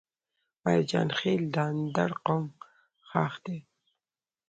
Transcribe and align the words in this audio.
مرجان 0.63 1.09
خيل 1.19 1.43
د 1.53 1.57
اندړ 1.69 2.11
قوم 2.25 2.45
خاښ 3.07 3.33
دی 3.45 3.59